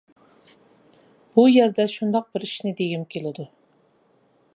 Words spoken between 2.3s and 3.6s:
بىر ئىشنى دېگۈم كېلىدۇ.